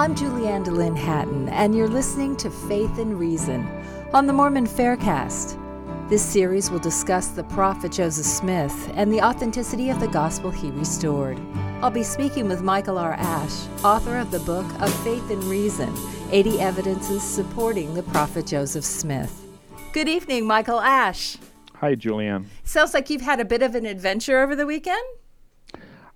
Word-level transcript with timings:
I'm 0.00 0.14
Julianne 0.14 0.64
DeLynn 0.64 0.96
Hatton, 0.96 1.50
and 1.50 1.76
you're 1.76 1.86
listening 1.86 2.34
to 2.36 2.50
Faith 2.50 2.98
and 2.98 3.18
Reason 3.18 3.68
on 4.14 4.26
the 4.26 4.32
Mormon 4.32 4.66
Faircast. 4.66 5.58
This 6.08 6.24
series 6.24 6.70
will 6.70 6.78
discuss 6.78 7.28
the 7.28 7.44
prophet 7.44 7.92
Joseph 7.92 8.24
Smith 8.24 8.90
and 8.94 9.12
the 9.12 9.20
authenticity 9.20 9.90
of 9.90 10.00
the 10.00 10.08
gospel 10.08 10.50
he 10.50 10.70
restored. 10.70 11.38
I'll 11.82 11.90
be 11.90 12.02
speaking 12.02 12.48
with 12.48 12.62
Michael 12.62 12.96
R. 12.96 13.12
Ash, 13.12 13.66
author 13.84 14.16
of 14.16 14.30
the 14.30 14.40
book 14.40 14.64
of 14.80 14.90
Faith 15.04 15.30
and 15.30 15.44
Reason 15.44 15.94
80 16.30 16.58
Evidences 16.62 17.22
Supporting 17.22 17.92
the 17.92 18.04
Prophet 18.04 18.46
Joseph 18.46 18.86
Smith. 18.86 19.44
Good 19.92 20.08
evening, 20.08 20.46
Michael 20.46 20.80
Ash. 20.80 21.36
Hi, 21.74 21.94
Julianne. 21.94 22.46
Sounds 22.64 22.94
like 22.94 23.10
you've 23.10 23.20
had 23.20 23.38
a 23.38 23.44
bit 23.44 23.62
of 23.62 23.74
an 23.74 23.84
adventure 23.84 24.40
over 24.40 24.56
the 24.56 24.64
weekend. 24.64 25.04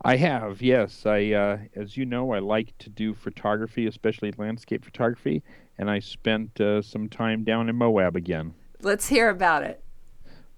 I 0.04 0.16
have, 0.16 0.60
yes. 0.60 1.06
I, 1.06 1.32
uh, 1.32 1.58
as 1.74 1.96
you 1.96 2.04
know, 2.04 2.32
I 2.32 2.38
like 2.38 2.76
to 2.80 2.90
do 2.90 3.14
photography, 3.14 3.86
especially 3.86 4.34
landscape 4.36 4.84
photography, 4.84 5.42
and 5.78 5.90
I 5.90 6.00
spent 6.00 6.60
uh, 6.60 6.82
some 6.82 7.08
time 7.08 7.42
down 7.42 7.70
in 7.70 7.76
Moab 7.76 8.14
again. 8.14 8.52
Let's 8.82 9.08
hear 9.08 9.30
about 9.30 9.62
it. 9.62 9.82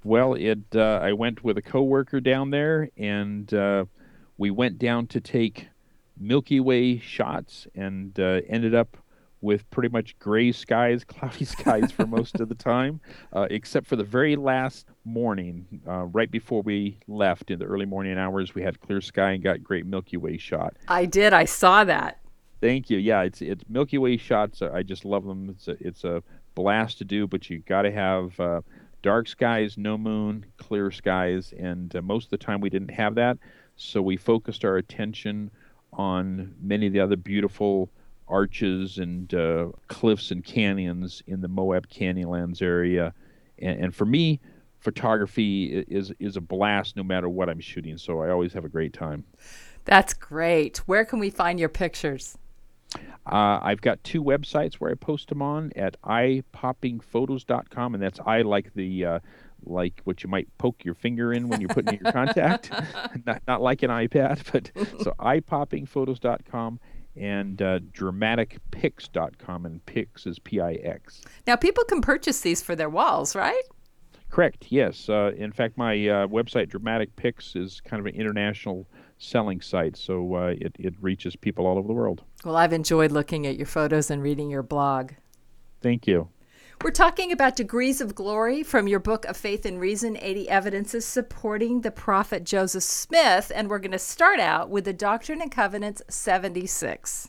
Well, 0.02 0.35
it. 0.35 0.59
Uh, 0.74 1.01
I 1.01 1.12
went 1.12 1.45
with 1.45 1.59
a 1.59 1.62
coworker 1.62 2.21
down 2.21 2.51
there, 2.51 2.91
and 2.97 3.52
uh, 3.55 3.85
we 4.37 4.51
went 4.51 4.79
down 4.79 5.07
to 5.09 5.21
take 5.21 5.69
Milky 6.19 6.59
Way 6.59 6.99
shots, 6.99 7.69
and 7.74 8.19
uh, 8.19 8.41
ended 8.49 8.74
up 8.74 8.97
with 9.47 9.71
pretty 9.71 9.89
much 9.89 10.19
gray 10.19 10.51
skies, 10.51 11.05
cloudy 11.09 11.45
skies 11.45 11.93
for 11.93 12.05
most 12.05 12.41
of 12.41 12.49
the 12.49 12.55
time, 12.55 13.01
uh, 13.33 13.47
except 13.49 13.87
for 13.87 13.95
the 13.95 14.05
very 14.05 14.35
last 14.35 14.89
morning, 15.05 15.65
uh, 15.89 16.05
right 16.07 16.31
before 16.31 16.63
we 16.63 16.99
left 17.07 17.53
in 17.53 17.61
the 17.61 17.65
early 17.65 17.87
morning 17.87 18.19
hours. 18.19 18.55
We 18.55 18.63
had 18.63 18.81
clear 18.81 19.01
sky 19.01 19.31
and 19.31 19.43
got 19.43 19.63
great 19.63 19.87
Milky 19.87 20.17
Way 20.17 20.37
shot. 20.37 20.77
I 20.89 21.07
did. 21.07 21.33
I 21.33 21.45
saw 21.45 21.85
that. 21.85 22.19
Thank 22.61 22.91
you. 22.91 22.99
Yeah, 22.99 23.23
it's 23.23 23.41
it's 23.41 23.63
Milky 23.69 23.99
Way 23.99 24.16
shots. 24.16 24.63
I 24.63 24.83
just 24.83 25.05
love 25.05 25.25
them. 25.25 25.51
It's 25.51 25.69
a 25.69 25.77
it's 25.81 26.05
a 26.05 26.23
blast 26.57 26.99
to 26.99 27.05
do, 27.05 27.27
but 27.29 27.49
you 27.49 27.60
got 27.60 27.83
to 27.83 27.93
have 27.93 28.38
uh, 28.41 28.63
dark 29.03 29.29
skies, 29.29 29.79
no 29.79 29.97
moon, 29.97 30.45
clear 30.57 30.91
skies, 30.91 31.55
and 31.57 31.95
uh, 31.95 32.03
most 32.03 32.25
of 32.25 32.31
the 32.31 32.38
time 32.38 32.60
we 32.60 32.71
didn't 32.71 32.91
have 32.91 33.15
that. 33.15 33.38
So 33.77 34.03
we 34.03 34.16
focused 34.16 34.65
our 34.65 34.79
attention 34.79 35.51
on 35.93 36.55
many 36.60 36.88
of 36.88 36.93
the 36.93 37.01
other 37.01 37.16
beautiful 37.16 37.91
arches 38.29 38.99
and 38.99 39.32
uh, 39.35 39.69
cliffs 39.88 40.30
and 40.30 40.45
canyons 40.45 41.23
in 41.27 41.41
the 41.41 41.49
Moab 41.49 41.88
Canyonlands 41.88 42.63
area. 42.63 43.15
And, 43.59 43.85
and, 43.85 43.95
for 43.95 44.05
me, 44.05 44.41
photography 44.79 45.85
is 45.88 46.13
is 46.19 46.37
a 46.37 46.41
blast 46.41 46.97
no 46.97 47.02
matter 47.02 47.29
what 47.29 47.49
I'm 47.49 47.60
shooting. 47.60 47.99
So 47.99 48.21
I 48.21 48.30
always 48.30 48.52
have 48.52 48.65
a 48.65 48.69
great 48.69 48.93
time. 48.93 49.24
That's 49.85 50.15
great. 50.15 50.79
Where 50.79 51.04
can 51.04 51.19
we 51.19 51.30
find 51.30 51.60
your 51.60 51.69
pictures? 51.69 52.37
Uh, 53.27 53.59
I've 53.63 53.80
got 53.80 54.02
two 54.04 54.23
websites 54.23 54.74
where 54.74 54.91
I 54.91 54.95
post 54.95 55.29
them 55.29 55.43
on 55.43 55.73
at 55.74 56.01
eyepoppingphotos.com, 56.02 57.95
and 57.95 58.02
that's 58.02 58.21
I 58.24 58.43
like 58.43 58.73
the 58.74 59.04
uh, 59.04 59.19
like 59.65 60.01
what 60.04 60.23
you 60.23 60.30
might 60.30 60.47
poke 60.59 60.85
your 60.85 60.95
finger 60.95 61.32
in 61.32 61.49
when 61.49 61.60
you're 61.60 61.69
putting 61.69 61.95
in 61.95 62.01
your 62.04 62.13
contact, 62.21 62.71
not 63.27 63.43
not 63.47 63.63
like 63.63 63.82
an 63.82 63.91
iPad, 63.91 64.43
but 64.53 64.71
so 65.03 65.12
eyepoppingphotos.com 65.19 66.81
and 67.17 67.61
uh, 67.62 67.78
dramaticpix.com, 67.93 69.67
and 69.67 69.84
Pix 69.87 70.27
is 70.27 70.39
P 70.39 70.61
I 70.61 70.75
X. 70.75 71.22
Now, 71.47 71.56
people 71.56 71.84
can 71.84 72.00
purchase 72.00 72.41
these 72.41 72.62
for 72.62 72.77
their 72.77 72.91
walls, 72.91 73.34
right? 73.34 73.62
Correct, 74.31 74.67
yes. 74.71 75.09
Uh, 75.09 75.33
in 75.37 75.53
fact, 75.53 75.78
my 75.78 75.94
uh, 75.94 76.27
website, 76.27 76.69
Dramatic 76.69 77.15
Pix, 77.17 77.55
is 77.55 77.81
kind 77.81 78.00
of 78.00 78.06
an 78.06 78.15
international 78.15 78.87
selling 79.19 79.61
site, 79.61 79.97
so 79.97 80.34
uh, 80.34 80.55
it, 80.59 80.75
it 80.78 80.94
reaches 81.00 81.37
people 81.37 81.67
all 81.67 81.78
over 81.78 81.89
the 81.89 81.94
world. 81.94 82.22
Well, 82.44 82.56
I've 82.56 82.72
enjoyed 82.72 83.12
looking 83.12 83.47
at 83.47 83.56
your 83.56 83.67
photos 83.67 84.11
and 84.11 84.22
reading 84.22 84.50
your 84.50 84.62
blog. 84.62 85.12
Thank 85.81 86.06
you. 86.06 86.28
We're 86.84 86.91
talking 86.91 87.32
about 87.32 87.56
degrees 87.56 88.03
of 88.03 88.14
glory 88.14 88.62
from 88.62 88.87
your 88.87 89.00
book 89.00 89.25
of 89.25 89.37
Faith 89.37 89.64
and 89.64 89.81
Reason 89.81 90.16
80 90.20 90.48
Evidences 90.50 91.06
Supporting 91.06 91.81
the 91.81 91.91
Prophet 91.91 92.44
Joseph 92.44 92.82
Smith. 92.82 93.50
And 93.54 93.70
we're 93.70 93.78
going 93.78 93.92
to 93.92 93.98
start 93.98 94.38
out 94.38 94.69
with 94.69 94.84
the 94.84 94.92
Doctrine 94.92 95.41
and 95.41 95.50
Covenants 95.50 96.03
76. 96.09 97.28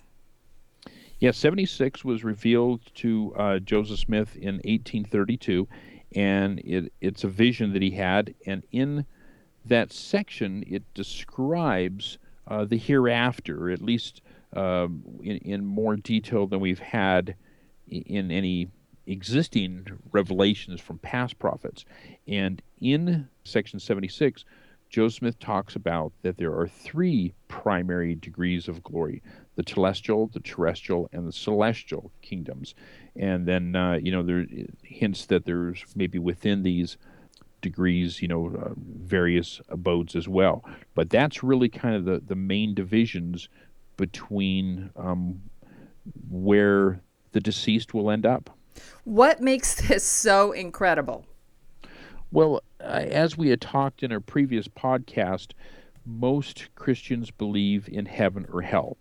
Yes, 0.85 0.91
yeah, 1.19 1.31
76 1.31 2.03
was 2.03 2.25
revealed 2.25 2.81
to 2.95 3.33
uh, 3.37 3.59
Joseph 3.59 3.99
Smith 3.99 4.35
in 4.35 4.55
1832, 4.55 5.67
and 6.13 6.59
it, 6.59 6.91
it's 6.99 7.23
a 7.23 7.29
vision 7.29 7.71
that 7.71 7.81
he 7.81 7.91
had. 7.91 8.35
And 8.45 8.63
in 8.73 9.05
that 9.65 9.93
section, 9.93 10.65
it 10.67 10.83
describes 10.93 12.17
uh, 12.47 12.65
the 12.65 12.77
hereafter, 12.77 13.71
at 13.71 13.81
least 13.81 14.21
uh, 14.55 14.87
in, 15.23 15.37
in 15.37 15.65
more 15.65 15.95
detail 15.95 16.47
than 16.47 16.59
we've 16.59 16.79
had 16.79 17.35
in 17.87 18.29
any 18.29 18.69
existing 19.07 19.87
revelations 20.11 20.81
from 20.81 20.99
past 20.99 21.39
prophets. 21.39 21.85
And 22.27 22.61
in 22.79 23.27
section 23.43 23.79
76, 23.79 24.43
Joe 24.89 25.09
Smith 25.09 25.37
talks 25.39 25.75
about 25.75 26.13
that 26.21 26.37
there 26.37 26.53
are 26.57 26.67
three 26.67 27.33
primary 27.47 28.15
degrees 28.15 28.67
of 28.67 28.83
glory 28.83 29.21
the 29.55 29.63
telestial, 29.63 30.31
the 30.31 30.39
terrestrial, 30.39 31.09
and 31.11 31.27
the 31.27 31.31
celestial 31.31 32.11
kingdoms. 32.21 32.75
And 33.15 33.47
then, 33.47 33.75
uh, 33.75 33.93
you 33.93 34.11
know, 34.11 34.21
there 34.21 34.45
hints 34.83 35.25
that 35.25 35.45
there's 35.45 35.83
maybe 35.95 36.19
within 36.19 36.61
these 36.61 36.97
degrees, 37.61 38.21
you 38.21 38.27
know, 38.27 38.55
uh, 38.55 38.73
various 38.77 39.59
abodes 39.69 40.15
as 40.15 40.27
well. 40.27 40.63
But 40.93 41.09
that's 41.09 41.41
really 41.41 41.69
kind 41.69 41.95
of 41.95 42.05
the, 42.05 42.21
the 42.25 42.35
main 42.35 42.75
divisions 42.75 43.49
between 43.97 44.91
um, 44.95 45.41
where 46.29 47.01
the 47.31 47.41
deceased 47.41 47.95
will 47.95 48.11
end 48.11 48.25
up. 48.25 48.56
What 49.03 49.41
makes 49.41 49.75
this 49.87 50.03
so 50.03 50.51
incredible? 50.51 51.25
Well, 52.31 52.61
as 52.79 53.37
we 53.37 53.49
had 53.49 53.61
talked 53.61 54.03
in 54.03 54.11
our 54.11 54.19
previous 54.19 54.67
podcast, 54.67 55.53
most 56.05 56.69
Christians 56.75 57.31
believe 57.31 57.87
in 57.89 58.05
heaven 58.05 58.45
or 58.51 58.61
hell, 58.61 58.97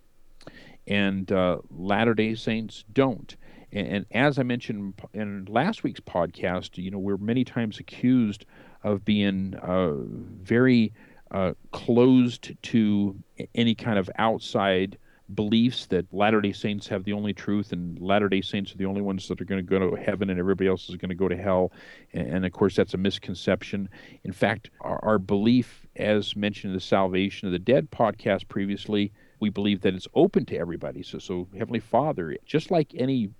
and 0.86 1.30
uh, 1.30 1.58
Latter 1.70 2.14
day 2.14 2.34
Saints 2.34 2.84
don't. 2.92 3.36
And, 3.72 3.86
and, 3.88 4.06
as 4.12 4.38
I 4.38 4.42
mentioned 4.44 4.94
in 5.12 5.44
last 5.46 5.82
week's 5.82 6.00
podcast, 6.00 6.78
you 6.78 6.90
know, 6.90 6.98
we're 6.98 7.16
many 7.16 7.44
times 7.44 7.78
accused 7.78 8.44
of 8.84 9.04
being 9.04 9.54
uh, 9.56 9.94
very 9.94 10.92
uh, 11.30 11.52
closed 11.72 12.52
to 12.62 13.16
any 13.54 13.74
kind 13.74 13.98
of 13.98 14.08
outside 14.18 14.98
beliefs 15.34 15.86
that 15.86 16.12
Latter 16.12 16.40
day 16.40 16.52
Saints 16.52 16.86
have 16.88 17.04
the 17.04 17.12
only 17.12 17.32
truth 17.32 17.72
and 17.72 17.98
Latter 18.00 18.28
day 18.28 18.40
Saints 18.40 18.72
are 18.72 18.76
the 18.76 18.86
only 18.86 19.00
ones 19.00 19.26
that 19.28 19.40
are 19.40 19.44
going 19.44 19.64
to 19.64 19.68
go 19.68 19.78
to 19.78 19.96
heaven 19.96 20.30
and 20.30 20.38
everybody 20.38 20.68
else 20.68 20.88
is 20.88 20.96
going 20.96 21.08
to 21.08 21.14
go 21.14 21.28
to 21.28 21.36
hell. 21.36 21.72
And, 22.12 22.46
of 22.46 22.52
course, 22.52 22.76
that's 22.76 22.94
a 22.94 22.98
misconception. 22.98 23.88
In 24.24 24.32
fact, 24.32 24.70
our, 24.80 25.04
our, 25.04 25.18
belief, 25.18 25.86
as 25.96 26.36
mentioned 26.36 26.70
in 26.70 26.76
the 26.76 26.80
Salvation 26.80 27.46
of 27.48 27.52
the 27.52 27.58
Dead 27.58 27.90
podcast 27.90 28.48
previously, 28.48 29.12
we 29.40 29.50
believe 29.50 29.80
that 29.82 29.94
it's 29.94 30.08
open 30.14 30.46
to 30.46 30.56
everybody. 30.56 31.02
So, 31.02 31.18
so 31.18 31.48
Heavenly 31.56 31.80
Father, 31.80 32.36
just 32.46 32.70
like 32.70 32.92
any 32.94 33.30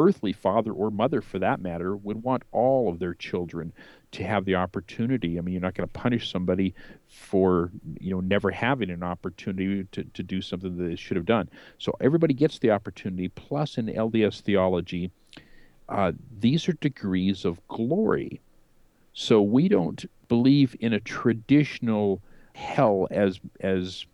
earthly 0.00 0.32
father 0.32 0.72
or 0.72 0.90
mother 0.90 1.20
for 1.20 1.38
that 1.38 1.60
matter 1.60 1.94
would 1.96 2.22
want 2.22 2.42
all 2.52 2.88
of 2.88 2.98
their 2.98 3.14
children 3.14 3.72
to 4.12 4.24
have 4.24 4.44
the 4.44 4.54
opportunity. 4.54 5.38
I 5.38 5.42
mean, 5.42 5.52
you're 5.52 5.62
not 5.62 5.74
going 5.74 5.88
to 5.88 5.92
punish 5.92 6.30
somebody 6.30 6.74
for 7.08 7.70
you 8.00 8.10
know 8.10 8.20
never 8.20 8.50
having 8.50 8.90
an 8.90 9.02
opportunity 9.02 9.86
to, 9.92 10.04
to 10.04 10.22
do 10.22 10.40
something 10.40 10.76
that 10.76 10.84
they 10.84 10.96
should 10.96 11.16
have 11.16 11.26
done. 11.26 11.48
So 11.78 11.94
everybody 12.00 12.34
gets 12.34 12.58
the 12.58 12.70
opportunity. 12.70 13.28
Plus, 13.28 13.78
in 13.78 13.86
LDS 13.86 14.40
theology, 14.40 15.10
uh, 15.88 16.12
these 16.38 16.68
are 16.68 16.72
degrees 16.74 17.44
of 17.44 17.66
glory. 17.68 18.40
So 19.12 19.42
we 19.42 19.68
don't 19.68 20.04
believe 20.28 20.74
in 20.80 20.92
a 20.92 21.00
traditional 21.00 22.22
hell 22.54 23.06
as 23.10 23.38
as 23.60 24.06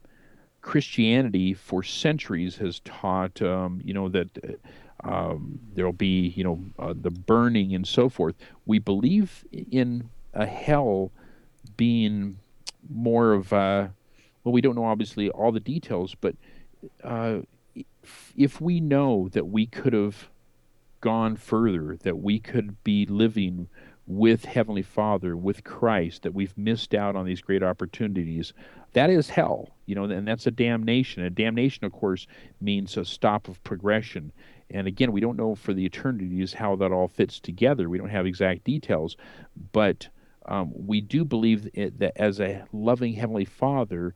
Christianity 0.63 1.55
for 1.55 1.83
centuries 1.83 2.57
has 2.57 2.81
taught. 2.81 3.41
Um, 3.41 3.81
you 3.85 3.95
know 3.95 4.09
that. 4.09 4.59
Uh, 5.05 5.31
um, 5.31 5.59
there'll 5.75 5.93
be, 5.93 6.29
you 6.37 6.45
know, 6.45 6.61
uh, 6.79 6.95
the 7.01 7.11
burning 7.11 7.75
and 7.75 7.87
so 7.87 8.09
forth. 8.09 8.35
We 8.65 8.79
believe 8.79 9.45
in 9.53 10.11
a 10.35 10.47
hell 10.47 11.11
being 11.77 12.39
more 12.89 13.33
of, 13.33 13.53
a, 13.53 13.93
well, 14.45 14.53
we 14.53 14.61
don't 14.61 14.77
know 14.77 14.85
obviously 14.85 15.31
all 15.31 15.53
the 15.53 15.61
details, 15.61 16.15
but 16.21 16.35
uh, 17.03 17.39
if 18.37 18.61
we 18.61 18.81
know 18.81 19.29
that 19.33 19.47
we 19.47 19.67
could 19.67 19.93
have 19.93 20.29
gone 21.01 21.37
further, 21.37 21.97
that 22.03 22.19
we 22.19 22.39
could 22.39 22.83
be 22.85 23.07
living 23.07 23.69
with 24.07 24.45
Heavenly 24.45 24.83
Father, 24.83 25.37
with 25.37 25.65
Christ, 25.65 26.23
that 26.23 26.35
we've 26.35 26.57
missed 26.57 26.95
out 26.95 27.17
on 27.17 27.27
these 27.27 27.41
great 27.41 27.63
opportunities, 27.63 28.53
that 28.93 29.11
is 29.11 29.31
hell, 29.31 29.71
you 29.85 29.95
know, 29.95 30.05
and 30.05 30.27
that's 30.27 30.47
a 30.47 30.51
damnation. 30.51 31.25
A 31.25 31.31
damnation, 31.31 31.85
of 31.85 31.93
course, 31.93 32.27
means 32.61 32.97
a 32.97 33.05
stop 33.05 33.49
of 33.49 33.63
progression. 33.65 34.33
And 34.71 34.87
again, 34.87 35.13
we 35.13 35.21
don't 35.21 35.37
know 35.37 35.55
for 35.55 35.73
the 35.73 35.85
eternities 35.85 36.53
how 36.53 36.77
that 36.77 36.93
all 36.93 37.09
fits 37.09 37.39
together. 37.39 37.89
We 37.89 37.99
don't 37.99 38.09
have 38.09 38.27
exact 38.27 38.65
details, 38.65 39.17
but 39.73 40.09
um, 40.47 40.73
we 40.75 41.01
do 41.01 41.25
believe 41.25 41.71
that 41.75 42.13
as 42.17 42.41
a 42.41 42.65
loving 42.73 43.13
Heavenly 43.13 43.45
Father, 43.45 44.15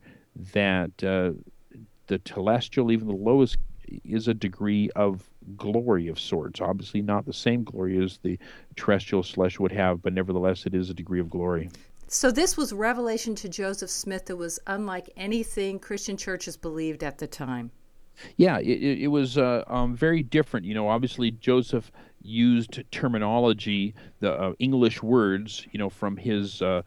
that 0.53 0.91
uh, 1.03 1.31
the 2.07 2.19
telestial, 2.19 2.91
even 2.91 3.07
the 3.07 3.15
lowest 3.15 3.57
is 4.05 4.27
a 4.27 4.33
degree 4.33 4.89
of 4.95 5.29
glory 5.57 6.07
of 6.07 6.19
sorts. 6.19 6.61
Obviously, 6.61 7.01
not 7.01 7.25
the 7.25 7.33
same 7.33 7.63
glory 7.63 8.01
as 8.03 8.17
the 8.19 8.39
terrestrial 8.75 9.23
celestial 9.23 9.63
would 9.63 9.71
have, 9.71 10.01
but 10.01 10.13
nevertheless, 10.13 10.65
it 10.65 10.73
is 10.73 10.89
a 10.89 10.93
degree 10.93 11.19
of 11.19 11.29
glory. 11.29 11.69
So, 12.07 12.31
this 12.31 12.57
was 12.57 12.73
revelation 12.73 13.35
to 13.35 13.49
Joseph 13.49 13.89
Smith 13.89 14.25
that 14.25 14.35
was 14.35 14.59
unlike 14.67 15.09
anything 15.15 15.79
Christian 15.79 16.17
churches 16.17 16.57
believed 16.57 17.03
at 17.03 17.17
the 17.17 17.27
time. 17.27 17.71
Yeah, 18.37 18.59
it, 18.59 19.01
it 19.03 19.07
was 19.07 19.37
uh, 19.37 19.63
um, 19.67 19.95
very 19.95 20.23
different. 20.23 20.65
You 20.65 20.73
know, 20.73 20.87
obviously, 20.87 21.31
Joseph 21.31 21.91
used 22.21 22.83
terminology, 22.91 23.95
the 24.19 24.33
uh, 24.33 24.53
English 24.59 25.01
words, 25.01 25.65
you 25.71 25.79
know, 25.79 25.89
from 25.89 26.17
his. 26.17 26.61
Uh, 26.61 26.81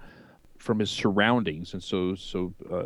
from 0.58 0.78
his 0.78 0.90
surroundings, 0.90 1.75
and 1.75 1.82
so 1.82 2.14
so 2.14 2.54
uh, 2.72 2.84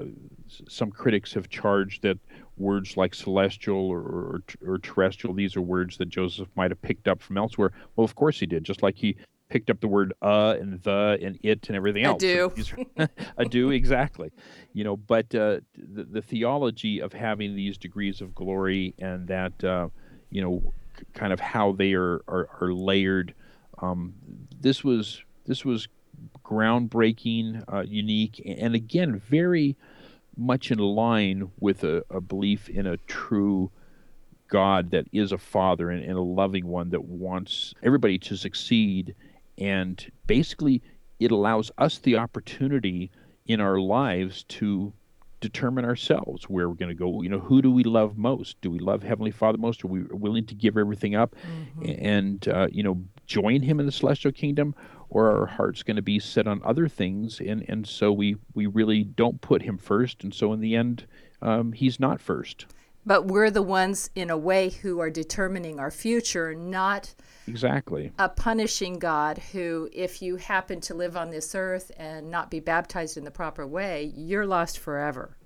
some 0.68 0.90
critics 0.90 1.32
have 1.32 1.48
charged 1.48 2.02
that 2.02 2.18
words 2.56 2.96
like 2.96 3.14
celestial 3.14 3.76
or, 3.76 4.00
or, 4.00 4.42
or 4.66 4.78
terrestrial 4.78 5.32
these 5.32 5.54
are 5.54 5.62
words 5.62 5.96
that 5.96 6.08
Joseph 6.08 6.48
might 6.56 6.72
have 6.72 6.82
picked 6.82 7.06
up 7.06 7.22
from 7.22 7.38
elsewhere. 7.38 7.70
Well, 7.94 8.04
of 8.04 8.16
course 8.16 8.40
he 8.40 8.46
did, 8.46 8.64
just 8.64 8.82
like 8.82 8.96
he 8.96 9.16
picked 9.48 9.70
up 9.70 9.80
the 9.80 9.88
word 9.88 10.12
uh 10.22 10.56
and 10.58 10.82
the 10.82 11.18
and 11.22 11.38
it 11.42 11.68
and 11.68 11.76
everything 11.76 12.04
else. 12.04 12.22
I 12.22 12.26
do. 12.26 12.52
I 13.38 13.44
do 13.44 13.70
exactly. 13.70 14.30
You 14.72 14.84
know, 14.84 14.96
but 14.96 15.34
uh, 15.34 15.60
the, 15.76 16.04
the 16.04 16.22
theology 16.22 17.00
of 17.00 17.12
having 17.12 17.56
these 17.56 17.78
degrees 17.78 18.20
of 18.20 18.34
glory 18.34 18.94
and 18.98 19.26
that 19.28 19.64
uh, 19.64 19.88
you 20.30 20.42
know 20.42 20.72
kind 21.14 21.32
of 21.32 21.40
how 21.40 21.72
they 21.72 21.94
are 21.94 22.20
are, 22.28 22.48
are 22.60 22.72
layered. 22.72 23.34
Um, 23.80 24.14
this 24.60 24.84
was 24.84 25.22
this 25.46 25.64
was 25.64 25.88
groundbreaking, 26.44 27.64
uh, 27.72 27.82
unique, 27.86 28.42
and 28.44 28.74
again 28.74 29.18
very 29.18 29.76
much 30.36 30.70
in 30.70 30.78
line 30.78 31.50
with 31.58 31.82
a, 31.82 32.04
a 32.10 32.20
belief 32.20 32.68
in 32.68 32.86
a 32.86 32.96
true 32.96 33.70
God 34.48 34.92
that 34.92 35.06
is 35.12 35.32
a 35.32 35.38
father 35.38 35.90
and, 35.90 36.02
and, 36.02 36.16
a 36.16 36.22
loving 36.22 36.66
one 36.66 36.90
that 36.90 37.04
wants 37.04 37.74
everybody 37.82 38.18
to 38.20 38.36
succeed. 38.36 39.14
And 39.58 40.10
basically, 40.26 40.82
it 41.18 41.30
allows 41.30 41.70
us 41.78 41.98
the 41.98 42.16
opportunity 42.16 43.10
in 43.46 43.60
our 43.60 43.78
lives 43.78 44.44
to 44.44 44.92
determine 45.40 45.84
ourselves 45.84 46.44
where 46.44 46.68
we're 46.68 46.74
going 46.74 46.88
to 46.88 46.94
go. 46.94 47.22
You 47.22 47.28
know, 47.28 47.38
who 47.38 47.62
do 47.62 47.70
we 47.70 47.84
love 47.84 48.18
most? 48.18 48.60
Do 48.60 48.70
we 48.70 48.78
love 48.78 49.02
Heavenly 49.02 49.30
Father 49.30 49.58
most? 49.58 49.84
Are 49.84 49.88
we 49.88 50.02
willing 50.10 50.46
to 50.46 50.54
give 50.54 50.76
everything 50.76 51.14
up 51.14 51.34
mm-hmm. 51.36 52.04
and, 52.04 52.48
uh, 52.48 52.68
you 52.70 52.82
know, 52.82 53.02
join 53.26 53.62
Him 53.62 53.80
in 53.80 53.86
the 53.86 53.92
celestial 53.92 54.32
kingdom? 54.32 54.74
or 55.10 55.30
our 55.30 55.46
heart's 55.46 55.82
going 55.82 55.96
to 55.96 56.02
be 56.02 56.18
set 56.18 56.46
on 56.46 56.60
other 56.64 56.88
things, 56.88 57.40
and 57.40 57.64
and 57.68 57.86
so 57.86 58.12
we 58.12 58.36
we 58.54 58.66
really 58.66 59.04
don't 59.04 59.40
put 59.40 59.62
him 59.62 59.78
first, 59.78 60.22
and 60.22 60.34
so 60.34 60.52
in 60.52 60.60
the 60.60 60.74
end, 60.74 61.06
um, 61.42 61.72
he's 61.72 61.98
not 61.98 62.20
first. 62.20 62.66
But 63.06 63.26
we're 63.26 63.50
the 63.50 63.62
ones, 63.62 64.10
in 64.14 64.28
a 64.28 64.36
way, 64.36 64.68
who 64.68 65.00
are 65.00 65.10
determining 65.10 65.80
our 65.80 65.90
future, 65.90 66.54
not 66.54 67.14
exactly 67.46 68.12
a 68.18 68.28
punishing 68.28 68.98
God 68.98 69.38
who, 69.52 69.88
if 69.92 70.20
you 70.20 70.36
happen 70.36 70.80
to 70.82 70.94
live 70.94 71.16
on 71.16 71.30
this 71.30 71.54
earth 71.54 71.90
and 71.96 72.30
not 72.30 72.50
be 72.50 72.60
baptized 72.60 73.16
in 73.16 73.24
the 73.24 73.30
proper 73.30 73.66
way, 73.66 74.12
you're 74.14 74.46
lost 74.46 74.78
forever. 74.78 75.36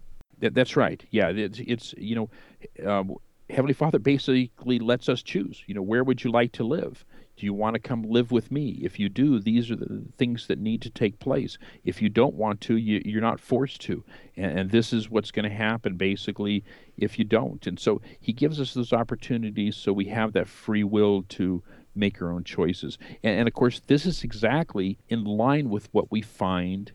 That, 0.41 0.55
that's 0.55 0.77
right. 0.77 1.05
Yeah, 1.11 1.29
it's, 1.29 1.61
it's 1.61 1.95
you 1.97 2.17
know, 2.17 2.91
um, 2.91 3.17
Heavenly 3.49 3.75
Father 3.75 4.01
basically 4.01 4.79
lets 4.81 5.09
us 5.09 5.23
choose. 5.23 5.63
You 5.67 5.75
know, 5.75 5.83
where 5.83 6.03
would 6.03 6.25
you 6.25 6.33
like 6.33 6.53
to 6.53 6.65
live? 6.65 7.05
Do 7.43 7.47
you 7.47 7.55
want 7.55 7.75
to 7.75 7.81
come 7.81 8.05
live 8.05 8.31
with 8.31 8.53
me? 8.53 8.79
If 8.83 9.01
you 9.01 9.09
do, 9.09 9.41
these 9.41 9.69
are 9.69 9.75
the 9.75 10.05
things 10.17 10.47
that 10.47 10.61
need 10.61 10.81
to 10.83 10.91
take 10.91 11.19
place. 11.19 11.59
If 11.85 12.01
you 12.01 12.09
don't 12.09 12.37
want 12.37 12.61
to, 12.61 12.77
you, 12.77 13.19
are 13.19 13.21
not 13.21 13.41
forced 13.41 13.81
to. 13.81 14.05
And, 14.37 14.61
and 14.61 14.71
this 14.71 14.93
is 14.93 15.11
what's 15.11 15.33
going 15.33 15.51
to 15.51 15.57
happen 15.57 15.97
basically 15.97 16.63
if 16.97 17.19
you 17.19 17.25
don't. 17.25 17.67
And 17.67 17.81
so 17.81 18.01
he 18.21 18.33
gives 18.33 18.61
us 18.61 18.75
those 18.75 18.93
opportunities 18.93 19.75
so 19.75 19.93
we 19.93 20.05
have 20.05 20.35
that 20.35 20.47
free 20.47 20.85
will 20.85 21.25
to 21.31 21.65
make 21.97 22.23
our 22.23 22.31
own 22.31 22.45
choices. 22.45 22.97
And, 23.25 23.41
and 23.41 23.49
of 23.49 23.55
course, 23.55 23.81
this 23.89 24.07
is 24.07 24.23
exactly 24.23 24.99
in 25.09 25.25
line 25.25 25.69
with 25.69 25.89
what 25.91 26.13
we 26.13 26.23
find 26.23 26.93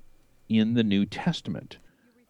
in 0.47 0.75
the 0.75 0.83
New 0.83 1.05
Testament 1.05 1.77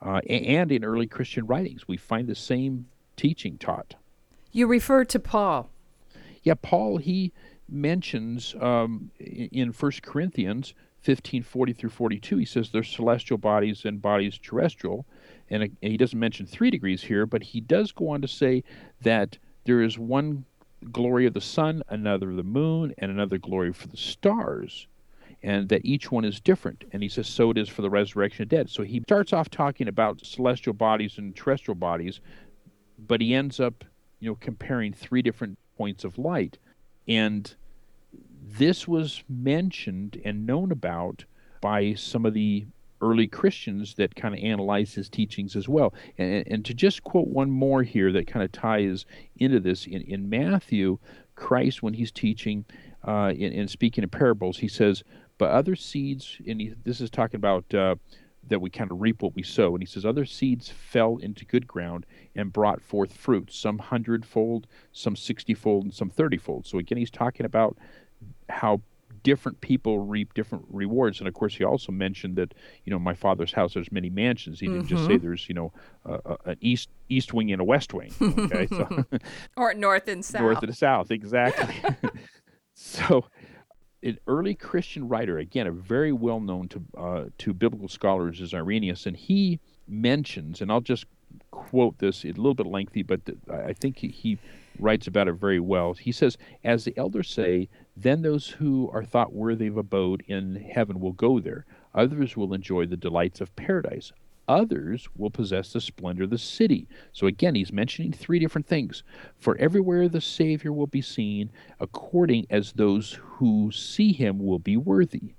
uh, 0.02 0.22
and 0.28 0.72
in 0.72 0.84
early 0.84 1.06
Christian 1.06 1.46
writings. 1.46 1.88
We 1.88 1.98
find 1.98 2.28
the 2.28 2.34
same 2.34 2.88
teaching 3.16 3.60
taught. 3.60 3.94
You 4.52 4.66
refer 4.66 5.06
to 5.06 5.20
Paul. 5.20 5.70
Yeah, 6.48 6.54
Paul, 6.62 6.96
he 6.96 7.34
mentions 7.68 8.56
um, 8.62 9.12
in 9.20 9.74
First 9.74 10.02
Corinthians 10.02 10.74
15 11.02 11.44
40 11.44 11.74
through 11.74 11.90
42 11.90 12.38
he 12.38 12.46
says 12.46 12.72
there's 12.72 12.88
celestial 12.88 13.38
bodies 13.38 13.84
and 13.84 14.02
bodies 14.02 14.38
terrestrial. 14.38 15.06
And, 15.50 15.64
and 15.64 15.76
he 15.82 15.98
doesn't 15.98 16.18
mention 16.18 16.46
three 16.46 16.72
degrees 16.72 17.04
here 17.04 17.26
but 17.26 17.44
he 17.44 17.60
does 17.60 17.92
go 17.92 18.12
on 18.12 18.22
to 18.22 18.30
say 18.30 18.64
that 19.02 19.38
there 19.66 19.82
is 19.82 20.00
one 20.00 20.46
glory 20.90 21.26
of 21.26 21.34
the 21.34 21.42
sun 21.42 21.84
another 21.90 22.30
of 22.30 22.38
the 22.38 22.44
moon 22.44 22.94
and 22.98 23.12
another 23.12 23.38
glory 23.38 23.74
for 23.74 23.90
the 23.90 23.98
stars 23.98 24.88
and 25.44 25.68
that 25.68 25.84
each 25.84 26.10
one 26.14 26.24
is 26.24 26.40
different. 26.40 26.86
And 26.94 27.04
he 27.04 27.10
says 27.10 27.28
so 27.28 27.52
it 27.52 27.58
is 27.58 27.68
for 27.68 27.82
the 27.82 27.90
resurrection 27.90 28.44
of 28.44 28.48
dead. 28.50 28.70
So 28.70 28.84
he 28.84 29.02
starts 29.02 29.34
off 29.34 29.50
talking 29.50 29.90
about 29.90 30.26
celestial 30.26 30.74
bodies 30.74 31.18
and 31.18 31.36
terrestrial 31.36 31.76
bodies 31.76 32.22
but 32.98 33.20
he 33.20 33.34
ends 33.34 33.60
up 33.60 33.84
you 34.22 34.30
know 34.30 34.38
comparing 34.40 34.94
three 34.94 35.22
different 35.22 35.60
points 35.78 36.04
of 36.04 36.18
light 36.18 36.58
and 37.08 37.56
this 38.48 38.88
was 38.88 39.24
mentioned 39.30 40.22
and 40.24 40.46
known 40.46 40.72
about 40.72 41.26
by 41.62 41.94
some 41.94 42.26
of 42.26 42.34
the 42.34 42.66
early 43.02 43.28
Christians 43.28 43.96
that 43.96 44.16
kind 44.16 44.34
of 44.34 44.44
analyze 44.44 44.94
his 44.94 45.10
teachings 45.10 45.56
as 45.56 45.70
well. 45.70 45.94
And, 46.18 46.48
and 46.48 46.66
to 46.66 46.74
just 46.74 47.04
quote 47.04 47.28
one 47.28 47.52
more 47.52 47.84
here 47.84 48.12
that 48.12 48.28
kind 48.28 48.44
of 48.44 48.52
ties 48.52 49.06
into 49.38 49.60
this 49.60 49.86
in, 49.86 50.02
in 50.02 50.30
Matthew, 50.30 50.98
Christ, 51.36 51.84
when 51.84 51.94
he's 51.94 52.12
teaching 52.12 52.66
uh, 53.08 53.28
and, 53.28 53.70
speaking 53.70 54.04
in 54.04 54.10
parables, 54.10 54.58
he 54.58 54.68
says, 54.68 55.04
But 55.38 55.52
other 55.52 55.76
seeds, 55.76 56.38
and 56.48 56.60
he, 56.60 56.74
this 56.84 57.02
is 57.02 57.10
talking 57.10 57.38
about. 57.38 57.72
Uh, 57.74 57.96
that 58.48 58.60
we 58.60 58.70
kind 58.70 58.92
of 58.92 59.02
reap 59.02 59.22
what 59.22 59.36
we 59.36 59.44
sow. 59.44 59.74
And 59.74 59.82
he 59.82 59.88
says, 59.88 60.06
Other 60.06 60.26
seeds 60.26 60.70
fell 60.70 61.18
into 61.18 61.46
good 61.46 61.68
ground 61.68 62.06
and 62.36 62.54
brought 62.54 62.82
forth 62.82 63.14
fruit, 63.14 63.52
some 63.52 63.80
hundredfold, 63.80 64.68
some 64.92 65.16
sixtyfold, 65.16 65.86
and 65.86 65.94
some 65.94 66.10
thirtyfold. 66.10 66.66
So 66.66 66.78
again, 66.78 66.98
he's 66.98 67.12
talking 67.12 67.46
about 67.46 67.78
how 68.50 68.82
different 69.24 69.60
people 69.60 70.00
reap 70.00 70.34
different 70.34 70.64
rewards. 70.70 71.20
And 71.20 71.28
of 71.28 71.34
course, 71.34 71.56
he 71.56 71.64
also 71.64 71.92
mentioned 71.92 72.38
that 72.38 72.54
you 72.86 72.92
know 72.92 73.00
my 73.00 73.14
father's 73.14 73.52
house 73.52 73.74
there's 73.74 73.92
many 73.92 74.10
mansions. 74.10 74.60
He 74.60 74.68
didn't 74.68 74.84
mm-hmm. 74.84 74.88
just 74.88 75.06
say 75.06 75.16
mm-hmm. 75.16 75.26
there's 75.26 75.50
you 75.50 75.56
know 75.56 75.74
uh, 76.06 76.38
an 76.46 76.58
east 76.62 76.90
east 77.10 77.34
wing 77.34 77.52
and 77.52 77.62
a 77.62 77.66
west 77.66 77.94
wing. 77.94 78.14
Okay, 78.22 78.68
so, 78.68 79.06
or 79.58 79.74
north 79.74 80.08
and 80.08 80.24
south. 80.32 80.42
North 80.42 80.64
and 80.64 80.76
south, 80.76 81.12
exactly. 81.12 81.76
so 82.74 83.26
an 84.04 84.18
early 84.28 84.54
Christian 84.54 85.08
writer, 85.08 85.38
again, 85.38 85.68
a 85.68 85.72
very 85.72 86.12
well 86.12 86.40
known 86.40 86.68
to 86.70 86.84
uh, 86.98 87.26
to 87.40 87.54
biblical 87.54 87.88
scholars, 87.88 88.42
is 88.42 88.54
Irenaeus, 88.54 89.06
and 89.06 89.18
he 89.18 89.60
mentions, 89.88 90.62
and 90.62 90.72
I'll 90.72 90.82
just 90.82 91.06
quote 91.52 91.98
this; 92.00 92.24
it's 92.24 92.38
a 92.38 92.42
little 92.42 92.54
bit 92.54 92.68
lengthy, 92.68 93.04
but 93.04 93.22
I 93.52 93.74
think 93.74 93.98
he, 93.98 94.10
he 94.10 94.38
writes 94.80 95.08
about 95.08 95.28
it 95.28 95.34
very 95.34 95.60
well. 95.60 95.94
He 95.94 96.12
says, 96.12 96.38
"As 96.64 96.86
the 96.86 96.98
elders 96.98 97.30
say, 97.30 97.70
then 97.96 98.22
those 98.22 98.48
who 98.48 98.90
are 98.94 99.04
thought 99.04 99.34
worthy 99.34 99.68
of 99.68 99.78
abode 99.78 100.24
in 100.28 100.56
heaven 100.56 101.00
will 101.00 101.14
go 101.14 101.40
there. 101.40 101.66
Others 101.96 102.38
will 102.38 102.54
enjoy 102.54 102.86
the 102.86 102.98
delights 102.98 103.42
of 103.42 103.56
paradise 103.56 104.12
others 104.48 105.08
will 105.16 105.30
possess 105.30 105.74
the 105.74 105.82
splendor 105.82 106.24
of 106.24 106.30
the 106.30 106.38
city. 106.38 106.88
So 107.12 107.28
again, 107.28 107.56
he's 107.56 107.72
mentioning 107.72 108.12
three 108.14 108.40
different 108.40 108.68
things. 108.68 109.04
For 109.38 109.58
everywhere 109.58 110.08
the 110.08 110.22
Savior 110.22 110.72
will 110.72 110.88
be 110.88 111.02
seen, 111.02 111.52
according 111.80 112.48
as 112.50 112.74
those 112.74 113.20
who 113.22 113.72
see 113.72 114.14
him 114.14 114.40
will 114.40 114.60
be 114.60 114.78
worthy. 114.78 115.34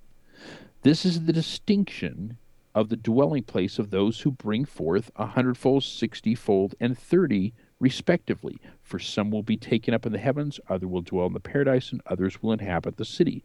This 0.83 1.05
is 1.05 1.25
the 1.25 1.33
distinction 1.33 2.37
of 2.75 2.89
the 2.89 2.97
dwelling 2.97 3.43
place 3.43 3.79
of 3.79 3.91
those 3.91 4.21
who 4.21 4.31
bring 4.31 4.65
forth 4.65 5.11
a 5.17 5.27
hundredfold, 5.27 5.83
sixtyfold, 5.83 6.75
and 6.79 6.97
thirty 6.97 7.53
respectively. 7.81 8.61
For 8.83 8.99
some 8.99 9.31
will 9.31 9.43
be 9.43 9.57
taken 9.57 9.95
up 9.95 10.07
in 10.07 10.13
the 10.13 10.19
heavens, 10.19 10.61
others 10.69 10.89
will 10.89 11.03
dwell 11.03 11.27
in 11.27 11.33
the 11.33 11.41
paradise, 11.41 11.93
and 11.93 12.01
others 12.07 12.43
will 12.43 12.53
inhabit 12.53 12.97
the 12.97 13.05
city. 13.05 13.43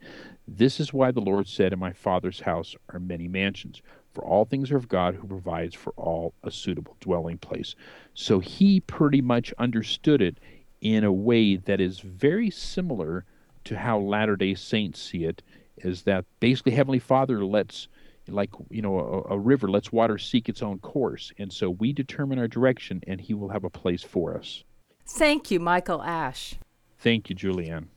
This 0.47 0.79
is 0.79 0.93
why 0.93 1.11
the 1.11 1.21
Lord 1.21 1.47
said, 1.47 1.73
In 1.73 1.79
my 1.79 1.93
Father's 1.93 2.41
house 2.41 2.75
are 2.89 2.99
many 2.99 3.27
mansions. 3.27 3.81
For 4.13 4.23
all 4.23 4.45
things 4.45 4.71
are 4.71 4.77
of 4.77 4.87
God 4.87 5.15
who 5.15 5.27
provides 5.27 5.75
for 5.75 5.91
all 5.97 6.33
a 6.43 6.51
suitable 6.51 6.95
dwelling 6.99 7.39
place. 7.39 7.75
So 8.13 8.39
he 8.39 8.79
pretty 8.79 9.21
much 9.21 9.53
understood 9.57 10.21
it 10.21 10.37
in 10.81 11.03
a 11.03 11.11
way 11.11 11.55
that 11.55 11.81
is 11.81 11.99
very 11.99 12.49
similar 12.49 13.25
to 13.63 13.77
how 13.77 13.97
Latter 13.99 14.35
day 14.35 14.53
Saints 14.53 15.01
see 15.01 15.23
it, 15.23 15.41
is 15.77 16.03
that 16.03 16.25
basically 16.39 16.73
Heavenly 16.73 16.99
Father 16.99 17.43
lets 17.43 17.87
like 18.27 18.51
you 18.69 18.81
know 18.81 19.25
a, 19.29 19.33
a, 19.33 19.37
river 19.37 19.67
lets 19.67 19.91
water 19.91 20.17
seek 20.17 20.47
its 20.47 20.61
own 20.61 20.79
course 20.79 21.33
and 21.37 21.51
so 21.51 21.69
we 21.69 21.91
determine 21.91 22.39
our 22.39 22.47
direction 22.47 23.01
and 23.05 23.19
he 23.19 23.33
will 23.33 23.49
have 23.49 23.65
a 23.65 23.69
place 23.69 24.01
for 24.01 24.37
us. 24.37 24.63
Thank 25.05 25.51
you 25.51 25.59
michael 25.59 26.01
ash. 26.01 26.55
Thank 26.99 27.29
you 27.29 27.35
julianne. 27.35 27.87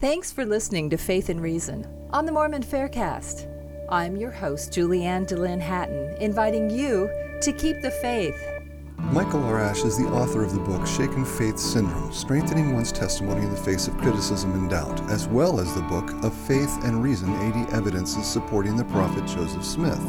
Thanks 0.00 0.32
for 0.32 0.44
listening 0.44 0.90
to 0.90 0.96
faith 0.96 1.28
and 1.28 1.40
reason 1.40 1.86
on 2.10 2.26
the 2.26 2.32
mormon 2.32 2.62
faircast 2.62 3.46
i'm 3.92 4.16
your 4.16 4.30
host 4.30 4.72
julianne 4.72 5.28
dehlin 5.28 5.60
hatton 5.60 6.16
inviting 6.18 6.70
you 6.70 7.10
to 7.42 7.52
keep 7.52 7.78
the 7.82 7.90
faith 7.90 8.42
Michael 9.10 9.44
R. 9.44 9.60
Ash 9.60 9.84
is 9.84 9.98
the 9.98 10.06
author 10.06 10.42
of 10.42 10.54
the 10.54 10.60
book 10.60 10.86
Shaken 10.86 11.26
Faith 11.26 11.58
Syndrome 11.58 12.12
Strengthening 12.12 12.72
One's 12.72 12.92
Testimony 12.92 13.42
in 13.42 13.50
the 13.50 13.60
Face 13.60 13.88
of 13.88 13.98
Criticism 13.98 14.52
and 14.54 14.70
Doubt, 14.70 14.98
as 15.10 15.26
well 15.28 15.60
as 15.60 15.74
the 15.74 15.82
book 15.82 16.08
Of 16.24 16.32
Faith 16.32 16.78
and 16.84 17.02
Reason 17.02 17.30
80 17.54 17.72
Evidences 17.72 18.24
Supporting 18.24 18.76
the 18.76 18.84
Prophet 18.84 19.26
Joseph 19.26 19.64
Smith. 19.64 20.00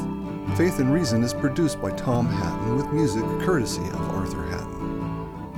Faith 0.56 0.80
and 0.80 0.94
Reason 0.94 1.22
is 1.24 1.34
produced 1.34 1.82
by 1.82 1.92
Tom 1.92 2.28
Hatton 2.28 2.78
with 2.78 2.94
music 2.94 3.24
courtesy 3.42 3.86
of 3.88 4.02
Arthur. 4.12 4.43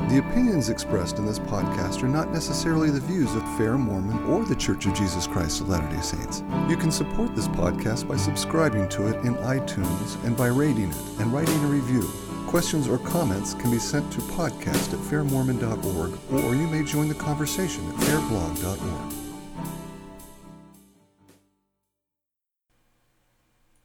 The 0.09 0.19
opinions 0.19 0.69
expressed 0.69 1.17
in 1.17 1.25
this 1.25 1.39
podcast 1.39 2.03
are 2.03 2.07
not 2.07 2.31
necessarily 2.31 2.91
the 2.91 2.99
views 2.99 3.33
of 3.33 3.57
Fair 3.57 3.75
Mormon 3.75 4.23
or 4.25 4.45
the 4.45 4.55
Church 4.55 4.85
of 4.85 4.93
Jesus 4.93 5.25
Christ 5.25 5.61
of 5.61 5.69
Latter 5.69 5.89
day 5.93 6.01
Saints. 6.01 6.43
You 6.69 6.77
can 6.77 6.91
support 6.91 7.35
this 7.35 7.47
podcast 7.47 8.07
by 8.07 8.15
subscribing 8.15 8.87
to 8.89 9.07
it 9.07 9.15
in 9.25 9.33
iTunes 9.37 10.23
and 10.23 10.37
by 10.37 10.47
rating 10.47 10.91
it 10.91 11.19
and 11.19 11.33
writing 11.33 11.61
a 11.63 11.67
review. 11.67 12.03
Questions 12.45 12.87
or 12.87 12.99
comments 12.99 13.55
can 13.55 13.71
be 13.71 13.79
sent 13.79 14.09
to 14.13 14.21
podcast 14.21 14.93
at 14.93 14.99
fairmormon.org 14.99 16.19
or 16.31 16.55
you 16.55 16.67
may 16.67 16.83
join 16.83 17.07
the 17.07 17.15
conversation 17.15 17.89
at 17.89 17.95
fairblog.org. 17.95 19.24